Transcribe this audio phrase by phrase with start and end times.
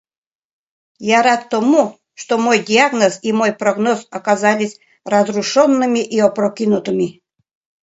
[1.17, 7.21] Я рад тому, что мой диагноз и мой прогноз оказались разрушенными и опрокинутыми.